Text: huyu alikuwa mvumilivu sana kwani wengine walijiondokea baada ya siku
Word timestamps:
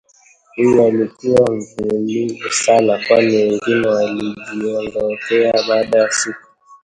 huyu 0.55 0.83
alikuwa 0.85 1.55
mvumilivu 1.55 2.49
sana 2.49 3.03
kwani 3.07 3.35
wengine 3.35 3.87
walijiondokea 3.87 5.53
baada 5.67 5.97
ya 5.99 6.11
siku 6.11 6.47